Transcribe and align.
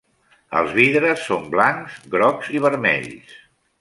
Els 0.61 0.71
vidres 0.77 1.21
són 1.27 1.45
blancs, 1.55 1.99
grocs 2.17 2.51
i 2.59 2.63
vermells. 2.65 3.37